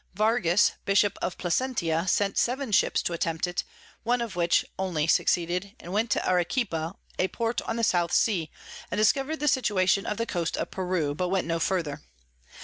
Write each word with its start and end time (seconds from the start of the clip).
Vargas 0.15 0.71
Bishop 0.83 1.15
of 1.21 1.37
Placentia 1.37 2.07
sent 2.07 2.35
7 2.35 2.71
Ships 2.71 3.03
to 3.03 3.13
attempt 3.13 3.45
it, 3.45 3.63
one 4.01 4.19
of 4.19 4.35
which 4.35 4.65
only 4.79 5.05
succeeded, 5.05 5.75
went 5.85 6.09
to 6.09 6.27
Arequipa 6.27 6.95
a 7.19 7.27
Port 7.27 7.61
on 7.67 7.75
the 7.75 7.83
South 7.83 8.11
Sea, 8.11 8.49
and 8.89 8.97
discover'd 8.97 9.37
the 9.39 9.47
Situation 9.47 10.07
of 10.07 10.17
the 10.17 10.25
Coast 10.25 10.57
of 10.57 10.71
Peru; 10.71 11.13
but 11.13 11.29
went 11.29 11.45
no 11.45 11.59
further. 11.59 12.01